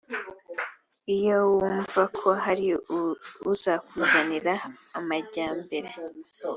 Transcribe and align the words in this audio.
iyo 1.15 1.37
wumva 1.55 2.01
ko 2.17 2.29
hari 2.43 2.65
uzakuzanira 3.51 4.53
amajyambere 4.99 5.89